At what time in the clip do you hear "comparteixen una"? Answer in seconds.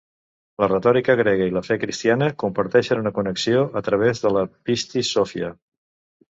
2.45-3.13